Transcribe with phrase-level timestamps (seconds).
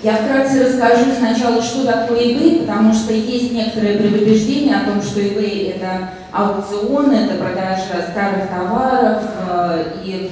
[0.00, 5.18] Я вкратце расскажу сначала, что такое eBay, потому что есть некоторые предубеждения о том, что
[5.18, 10.30] eBay это аукцион, это продажа старых товаров, э, и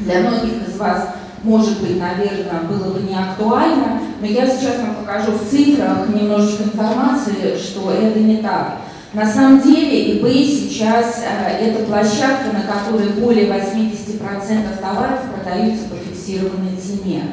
[0.00, 1.10] для многих из вас,
[1.42, 6.62] может быть, наверное, было бы не актуально, но я сейчас вам покажу в цифрах немножечко
[6.62, 8.78] информации, что это не так.
[9.12, 15.96] На самом деле eBay сейчас э, это площадка, на которой более 80% товаров продаются по
[15.96, 17.24] фиксированной цене.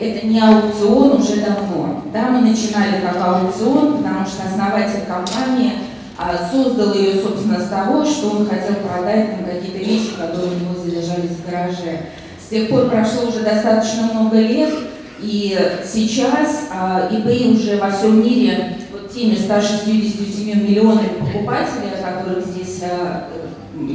[0.00, 2.02] Это не аукцион уже давно.
[2.10, 5.72] Да, мы начинали как аукцион, потому что основатель компании
[6.16, 10.58] а, создал ее, собственно, с того, что он хотел продать нам какие-то вещи, которые у
[10.58, 12.06] него залежались в гараже.
[12.42, 14.72] С тех пор прошло уже достаточно много лет,
[15.20, 22.46] и сейчас а, eBay уже во всем мире вот теми 167 миллионами покупателей, о которых
[22.46, 23.28] здесь а,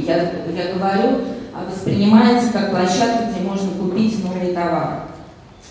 [0.06, 1.18] я, я говорю,
[1.52, 5.00] а, воспринимается как площадка, где можно купить новые товары.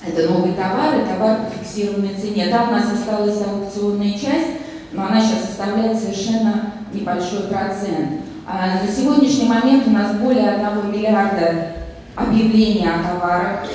[0.07, 2.47] Это новый товар, и товар по фиксированной цене.
[2.51, 4.59] Да, у нас осталась аукционная часть,
[4.91, 8.21] но она сейчас составляет совершенно небольшой процент.
[8.47, 11.71] А на сегодняшний момент у нас более 1 миллиарда
[12.15, 13.65] объявлений о товарах,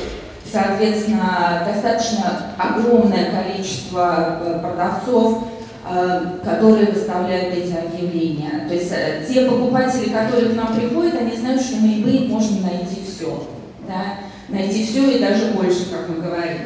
[0.51, 5.49] соответственно, достаточно огромное количество э, продавцов,
[5.91, 8.67] э, которые выставляют эти объявления.
[8.69, 12.69] То есть э, те покупатели, которые к нам приходят, они знают, что на eBay можно
[12.69, 13.45] найти все.
[13.89, 14.21] Да?
[14.51, 16.59] Найти все и даже больше, как мы говорим.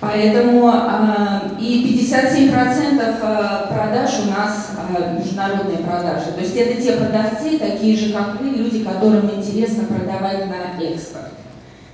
[0.00, 6.32] Поэтому э, и 57% а, продаж у нас э, международные продажи.
[6.34, 11.32] То есть это те продавцы, такие же, как вы, люди, которым интересно продавать на экспорт.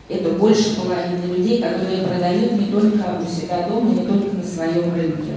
[0.09, 4.95] Это больше половины людей, которые продают не только у себя дома, не только на своем
[4.95, 5.33] рынке.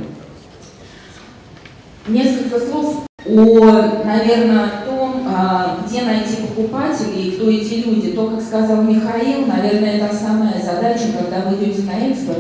[2.08, 8.12] Несколько слов о, наверное, том, а, где найти покупателей кто эти люди.
[8.12, 12.40] То, как сказал Михаил, наверное, это основная задача, когда вы идете на экспорт,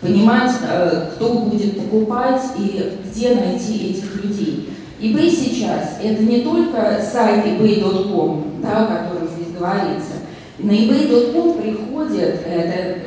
[0.00, 4.70] понимать, э, кто будет покупать и где найти этих людей.
[5.00, 10.12] eBay сейчас это не только сайт ebay.com, да, о котором здесь говорится.
[10.58, 12.98] На ebay.com приходит это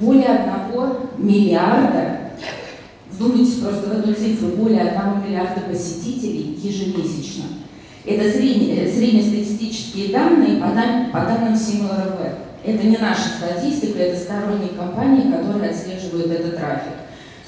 [0.00, 2.20] более одного миллиарда
[3.10, 7.44] Вдумайтесь просто в эту цифру, более 1 миллиарда посетителей ежемесячно.
[8.06, 12.36] Это средне, э, среднестатистические данные по, дан, по данным SimilarWeb.
[12.64, 16.92] Это не наша статистика, это сторонние компании, которые отслеживают этот трафик.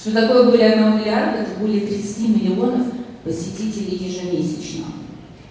[0.00, 1.42] Что такое более 1 миллиарда?
[1.42, 2.86] Это более 30 миллионов
[3.24, 4.86] посетителей ежемесячно.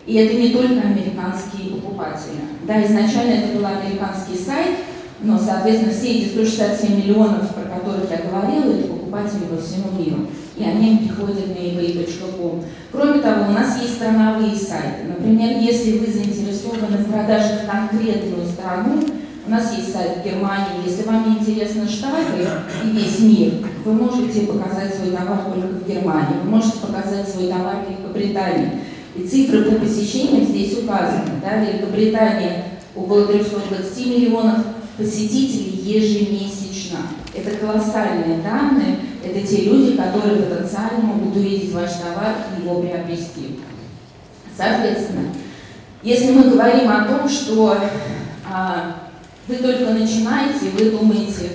[0.05, 2.39] И это не только американские покупатели.
[2.65, 4.77] Да, изначально это был американский сайт,
[5.21, 10.27] но, соответственно, все эти 167 миллионов, про которых я говорила, это покупатели по всему миру.
[10.55, 12.63] И они приходят на ebay.com.
[12.91, 15.05] Кроме того, у нас есть страновые сайты.
[15.07, 19.01] Например, если вы заинтересованы в продаже в конкретную страну,
[19.45, 20.85] у нас есть сайт Германии.
[20.85, 22.45] Если вам интересны Штаты
[22.83, 23.53] и весь мир,
[23.85, 26.35] вы можете показать свой товар только в Германии.
[26.43, 28.71] Вы можете показать свой товар в Великобритании.
[29.15, 31.39] И цифры по посещениям здесь указаны.
[31.41, 31.63] Да?
[31.63, 34.65] Великобритания около 320 миллионов
[34.97, 36.99] посетителей ежемесячно.
[37.37, 43.59] Это колоссальные данные, это те люди, которые потенциально могут увидеть ваш товар и его приобрести.
[44.55, 45.29] Соответственно,
[46.01, 47.77] если мы говорим о том, что
[48.51, 48.95] а,
[49.47, 51.51] вы только начинаете, вы думаете,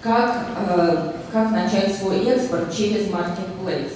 [0.00, 3.92] как, а, как начать свой экспорт через marketplace.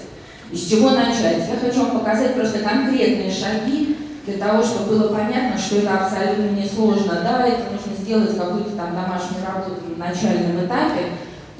[0.50, 1.48] Из чего начать?
[1.48, 3.96] Я хочу вам показать просто конкретные шаги
[4.26, 7.20] для того, чтобы было понятно, что это абсолютно несложно.
[7.22, 11.12] Да, это нужно сделать какую-то там домашнюю работу на начальном этапе,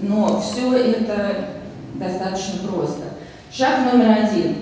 [0.02, 1.46] но все это
[1.94, 3.02] достаточно просто.
[3.52, 4.56] Шаг номер один.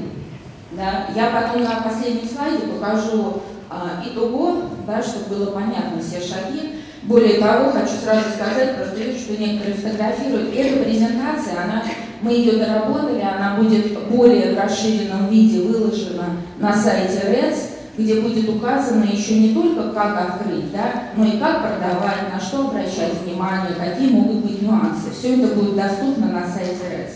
[0.72, 6.82] Да, я потом на последнем слайде покажу а, итого, да, чтобы было понятно все шаги.
[7.04, 10.54] Более того, хочу сразу сказать, просто вижу, что некоторые фотографируют.
[10.54, 11.82] Эта презентация, она,
[12.20, 18.48] мы ее доработали, она будет более в расширенном виде выложена на сайте REDS где будет
[18.48, 23.74] указано еще не только как открыть, да, но и как продавать, на что обращать внимание,
[23.76, 25.07] какие могут быть нюансы.
[25.18, 27.10] Все это будет доступно на сайте RES.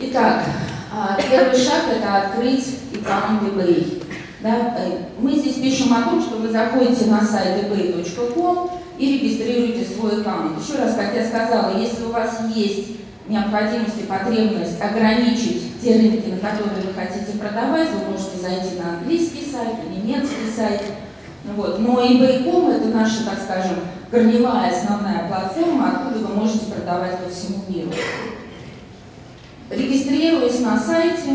[0.00, 0.44] Итак,
[0.90, 4.02] а, первый шаг– это открыть аккаунт eBay.
[4.40, 4.74] Да?
[4.78, 10.22] Э, мы здесь пишем о том, что вы заходите на сайт ebay.com и регистрируете свой
[10.22, 10.58] аккаунт.
[10.58, 12.92] Еще раз, как я сказала, если у вас есть
[13.28, 19.00] необходимость и потребность ограничить те рынки, на которые вы хотите продавать, вы можете зайти на
[19.00, 20.80] английский сайт, на немецкий сайт.
[21.56, 21.78] Вот.
[21.78, 23.76] Но eBay.com это наша, так скажем,
[24.10, 27.90] корневая основная платформа, откуда вы можете продавать по всему миру.
[29.70, 31.30] Регистрируясь на сайте,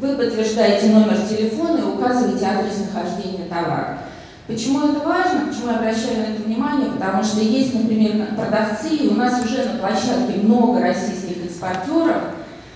[0.00, 3.98] вы подтверждаете номер телефона и указываете адрес нахождения товара.
[4.46, 5.46] Почему это важно?
[5.48, 6.90] Почему я обращаю на это внимание?
[6.90, 12.22] Потому что есть, например, продавцы, и у нас уже на площадке много российских экспортеров.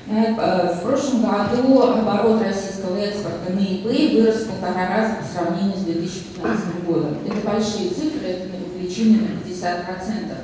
[0.07, 5.81] В прошлом году оборот российского экспорта на eBay вырос в полтора раза по сравнению с
[5.81, 7.17] 2015 годом.
[7.27, 10.35] Это большие цифры, это увеличение на 50%.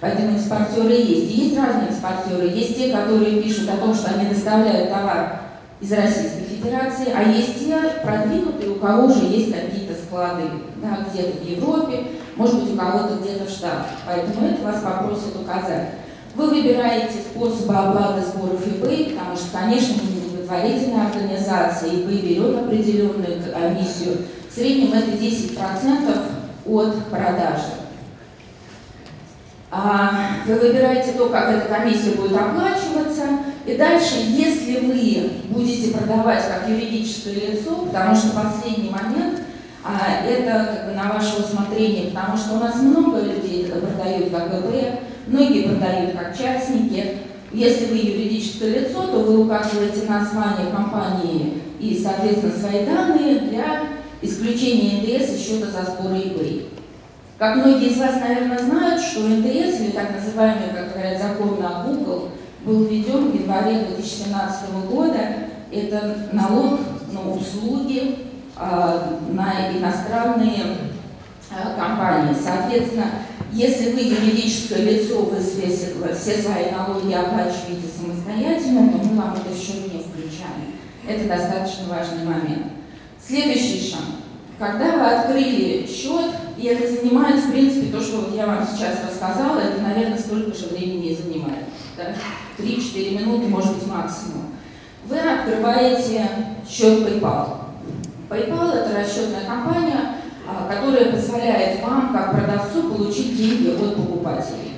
[0.00, 1.30] Поэтому экспортеры есть.
[1.30, 2.48] И есть разные экспортеры.
[2.48, 5.40] Есть те, которые пишут о том, что они доставляют товар
[5.80, 10.42] из Российской Федерации, а есть те продвинутые, у кого уже есть какие-то склады
[10.82, 13.86] да, где-то в Европе, может быть, у кого-то где-то в Штатах.
[14.04, 15.90] Поэтому это вас попросят указать.
[16.34, 22.56] Вы выбираете способы оплаты сборов eBay, потому что, конечно, вы не благотворительная организация, eBay берет
[22.56, 24.18] определенную комиссию.
[24.50, 26.37] В среднем это 10%
[26.68, 27.88] от продажи.
[29.70, 30.10] А,
[30.46, 33.22] вы выбираете то, как эта комиссия будет оплачиваться,
[33.66, 39.42] и дальше, если вы будете продавать как юридическое лицо, потому что последний момент,
[39.84, 44.50] а, это как бы на ваше усмотрение, потому что у нас много людей продают как
[44.50, 47.18] ГБ, многие продают как частники.
[47.52, 53.80] Если вы юридическое лицо, то вы указываете название компании и, соответственно, свои данные для
[54.22, 56.68] исключения НДС и счета за сбор eBay.
[57.38, 61.84] Как многие из вас, наверное, знают, что НДС, или так называемый, как говорят, закон на
[61.84, 62.30] Google,
[62.64, 65.20] был введен в январе 2017 года.
[65.70, 66.80] Это налог
[67.12, 68.26] на услуги,
[68.56, 70.64] а, на иностранные
[71.50, 72.34] а, компании.
[72.42, 73.04] Соответственно,
[73.52, 79.56] если вы юридическое лицо, вы все, все свои налоги оплачиваете самостоятельно, то мы вам это
[79.56, 80.74] счет не включаем.
[81.06, 82.77] Это достаточно важный момент.
[83.28, 84.00] Следующий шаг.
[84.58, 89.00] Когда вы открыли счет, и это занимает, в принципе, то, что вот я вам сейчас
[89.06, 91.66] рассказала, это, наверное, столько же времени и занимает.
[91.94, 92.14] Да?
[92.56, 94.46] 3-4 минуты, может быть, максимум.
[95.04, 96.26] Вы открываете
[96.66, 97.58] счет PayPal.
[98.30, 100.14] PayPal– это расчетная компания,
[100.48, 104.77] а, которая позволяет вам, как продавцу, получить деньги от покупателей.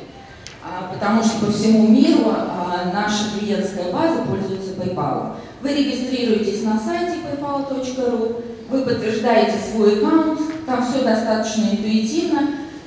[0.62, 5.37] А, потому что по всему миру а, наша клиентская база пользуется PayPal.
[5.62, 12.41] Вы регистрируетесь на сайте paypal.ru, вы подтверждаете свой аккаунт, там все достаточно интуитивно.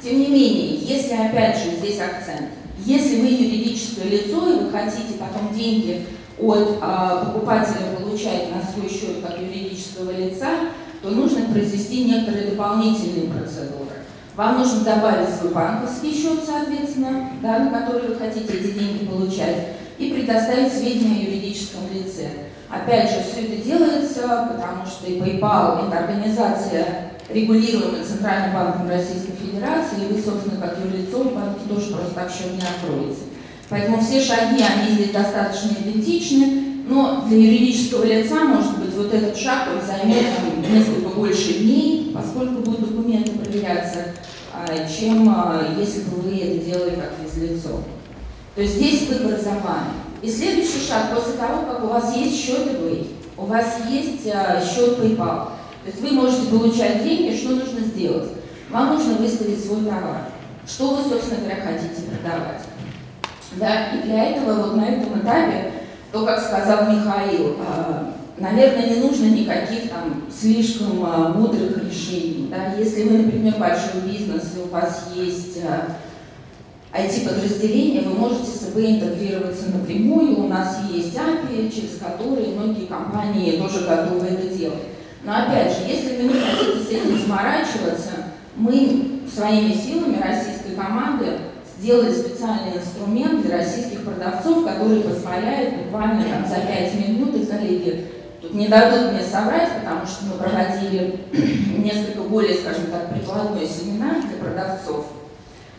[0.04, 2.50] Тем не менее, если опять же здесь акцент,
[2.86, 6.06] если вы юридическое лицо и вы хотите потом деньги
[6.40, 10.50] от а, покупателя получать на свой счет как юридического лица,
[11.02, 13.93] то нужно произвести некоторые дополнительные процедуры.
[14.36, 19.68] Вам нужно добавить свой банковский счет, соответственно, да, на который вы хотите эти деньги получать,
[20.00, 22.30] и предоставить сведения о юридическом лице.
[22.68, 29.34] Опять же, все это делается, потому что и PayPal– это организация, регулируемая Центральным банком Российской
[29.34, 33.22] Федерации, и вы, собственно, как юрлицо в банке тоже просто так счет не откроете.
[33.70, 39.38] Поэтому все шаги, они здесь достаточно идентичны, но для юридического лица, может быть, вот этот
[39.38, 40.25] шаг он займет
[40.69, 44.13] несколько больше дней, поскольку будут документы проверяться,
[44.54, 47.84] а, чем а, если бы вы это делали как физлицо.
[48.56, 49.94] То есть здесь выбор за вами.
[50.22, 53.07] И следующий шаг, после того, как у вас есть счет eBay,
[53.38, 55.50] у вас есть а, счет PayPal,
[55.84, 58.30] то есть вы можете получать деньги, что нужно сделать?
[58.69, 60.30] Вам нужно выставить свой товар.
[60.66, 62.62] Что вы, собственно говоря, хотите продавать?
[63.57, 65.74] Да, и для этого вот на этом этапе,
[66.12, 72.48] то, как сказал Михаил, а, наверное, не нужно никаких там слишком а, мудрых решений.
[72.50, 72.74] Да?
[72.78, 75.98] Если вы, например, большой бизнес, и у вас есть а,
[76.98, 80.46] IT-подразделения, вы можете с ИБ интегрироваться напрямую.
[80.46, 84.84] У нас есть API, через которые многие компании тоже готовы это делать.
[85.24, 88.12] Но опять же, если вы не хотите с этим заморачиваться,
[88.56, 91.25] мы своими силами российской команды
[91.80, 98.06] сделали специальный инструмент для российских продавцов, который позволяет буквально там, за 5 минут, и коллеги
[98.44, 101.22] тут не дадут мне соврать, потому что мы проводили
[101.78, 105.06] несколько более, скажем так, прикладной семинар для продавцов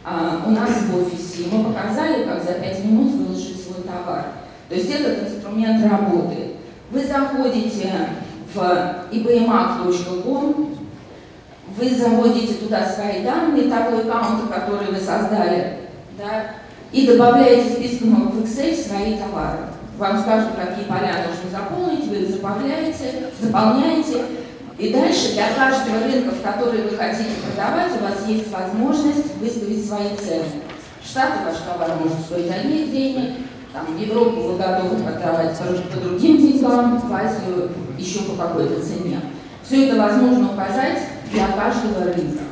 [0.03, 4.25] а, у нас в офисе, и мы показали, как за 5 минут выложить свой товар.
[4.71, 6.53] То есть этот инструмент работает.
[6.91, 8.09] Вы заходите
[8.55, 8.59] в
[9.13, 10.79] ibmac.com,
[11.77, 15.81] вы заводите туда свои данные, того аккаунта, который вы создали,
[16.17, 16.47] да,
[16.93, 19.74] и добавляете списком в Excel свои товары.
[19.99, 24.25] Вам скажут, какие поля нужно заполнить, вы заполняете, заполняете,
[24.77, 29.87] и дальше для каждого рынка, в который вы хотите продавать, у вас есть возможность выставить
[29.87, 30.47] свои цены.
[31.05, 33.37] Штаты ваш товар может стоить одних денег,
[33.73, 39.21] там, в Европу вы готовы продавать по другим деньгам, в Азию еще по какой-то цене.
[39.65, 40.99] Все это возможно указать
[41.33, 42.44] для каждого рынка.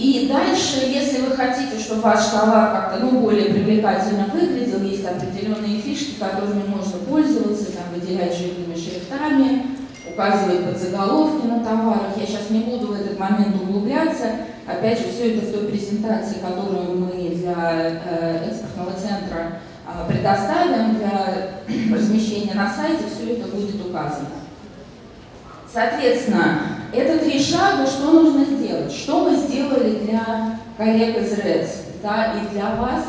[0.00, 5.78] И дальше, если вы хотите, чтобы ваш товар как-то ну, более привлекательно выглядел, есть определенные
[5.78, 9.76] фишки, которыми можно пользоваться, там, выделять жирными шрифтами,
[10.10, 12.16] указывать подзаголовки на товарах.
[12.16, 14.24] Я сейчас не буду в этот момент углубляться.
[14.66, 20.96] Опять же, все это в той презентации, которую мы для э, экспортного центра а, предоставим
[20.96, 21.60] для
[21.94, 24.28] размещения на сайте, все это будет указано.
[25.70, 28.92] Соответственно, это три шага, что нужно сделать.
[28.92, 31.68] Что мы сделали для коллег из РЭЦ,
[32.02, 33.04] да, и для вас,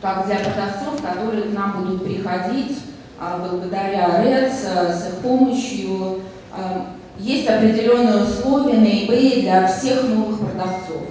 [0.00, 2.78] как для продавцов, которые к нам будут приходить
[3.20, 6.20] а, благодаря РЭЦ, с их помощью.
[6.52, 6.86] А,
[7.18, 11.02] есть определенные условия на eBay для всех новых продавцов.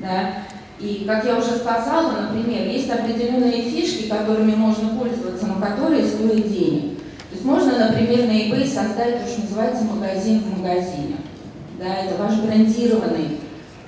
[0.00, 0.34] Да?
[0.78, 6.52] И, как я уже сказала, например, есть определенные фишки, которыми можно пользоваться, но которые стоят
[6.52, 6.98] денег.
[6.98, 11.16] То есть можно, например, на eBay создать то, что называется магазин в магазине.
[11.78, 13.38] Да, это ваш брендированный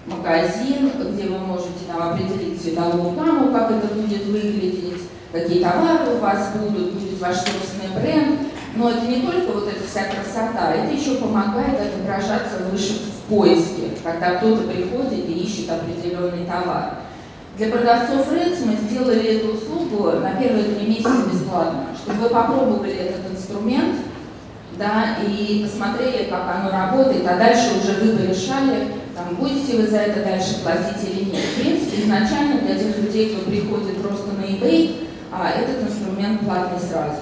[0.04, 6.18] магазин, где вы можете там, определить цветовую гамму, как это будет выглядеть, какие товары у
[6.18, 8.40] вас будут, будет ваш собственный бренд.
[8.76, 13.88] Но это не только вот эта вся красота, это еще помогает отображаться выше в поиске,
[14.04, 16.99] когда кто-то приходит и ищет определенный товар.
[17.57, 22.92] Для продавцов Рэнс мы сделали эту услугу на первые три месяца бесплатно, чтобы вы попробовали
[22.92, 23.97] этот инструмент,
[24.78, 29.88] да, и посмотрели, как оно работает, а дальше уже вы бы решали, там, будете вы
[29.88, 31.44] за это дальше платить или нет.
[31.44, 36.78] В принципе, изначально для тех людей, кто приходит просто на eBay, а, этот инструмент платный
[36.78, 37.18] сразу.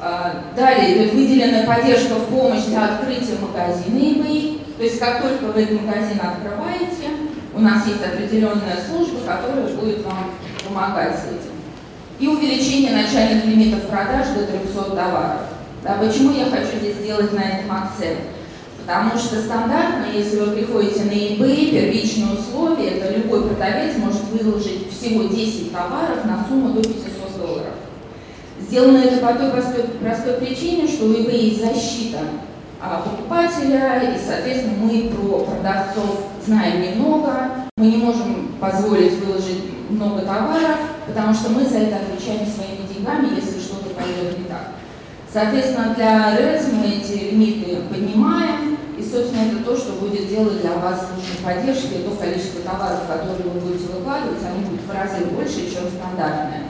[0.00, 4.60] А, далее идет выделенная поддержка в помощь для открытия магазина eBay.
[4.78, 7.08] То есть как только вы этот магазин открываете,
[7.54, 10.32] у нас есть определенная служба, которая будет вам
[10.66, 11.52] помогать с этим.
[12.18, 15.40] И увеличение начальных лимитов продаж до 300 товаров.
[15.86, 18.18] Да, почему я хочу здесь сделать на этом акцент?
[18.80, 24.90] Потому что стандартно, если вы приходите на eBay, первичные условия, это любой продавец может выложить
[24.90, 27.74] всего 10 товаров на сумму до 500 долларов.
[28.60, 32.18] Сделано это по той простой, простой причине, что у eBay есть защита
[32.82, 40.22] а, покупателя, и, соответственно, мы про продавцов знаем немного, мы не можем позволить выложить много
[40.22, 44.45] товаров, потому что мы за это отвечаем своими деньгами, если что-то пойдет не.
[45.32, 50.72] Соответственно, для РЭЦ мы эти лимиты поднимаем, и, собственно, это то, что будет делать для
[50.72, 55.26] вас служба поддержки, и то количество товаров, которые вы будете выкладывать, они будут в разы
[55.26, 56.68] больше, чем стандартное.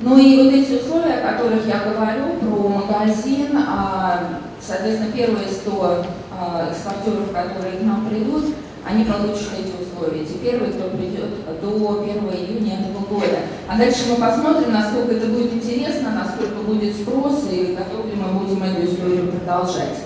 [0.00, 6.04] Ну и вот эти условия, о которых я говорю, про магазин, а, соответственно, первые 100
[6.32, 9.71] а, экспортеров, которые к нам придут, они получат эти
[10.02, 10.24] условия.
[10.24, 11.30] Те первые, кто придет
[11.60, 13.38] до 1 июня этого года.
[13.68, 18.40] А дальше мы посмотрим, насколько это будет интересно, насколько будет спрос и готовы ли мы
[18.40, 19.98] будем эту историю продолжать.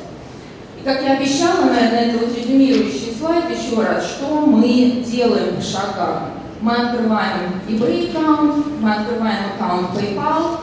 [0.80, 5.62] И как я обещала, наверное, это вот резюмирующий слайд еще раз, что мы делаем по
[5.62, 6.30] шагам.
[6.60, 10.58] Мы открываем eBay аккаунт, мы открываем аккаунт PayPal.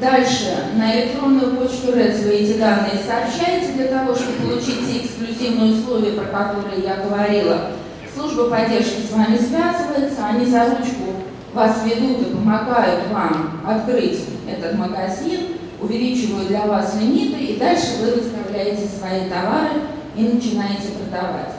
[0.00, 5.72] Дальше на электронную почту REDS вы эти данные сообщаете для того, чтобы получить те эксклюзивные
[5.72, 7.70] условия, про которые я говорила.
[8.16, 11.16] Служба поддержки с вами связывается, они за ручку
[11.52, 18.12] вас ведут и помогают вам открыть этот магазин, увеличивают для вас лимиты, и дальше вы
[18.12, 19.82] выставляете свои товары
[20.16, 21.56] и начинаете продавать.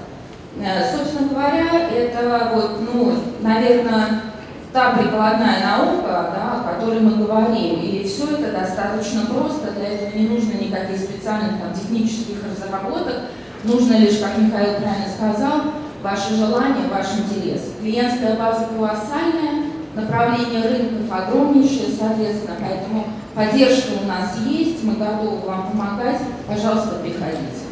[0.59, 4.23] Э, собственно говоря, это вот, ну, наверное,
[4.73, 7.81] та прикладная наука, да, о которой мы говорим.
[7.81, 13.25] И все это достаточно просто, для этого не нужно никаких специальных там, технических разработок,
[13.63, 15.61] нужно лишь, как Михаил правильно сказал,
[16.01, 17.73] ваше желание, ваш интерес.
[17.79, 25.71] Клиентская база колоссальная, направление рынков огромнейшее, соответственно, поэтому поддержка у нас есть, мы готовы вам
[25.71, 27.66] помогать, пожалуйста, приходите.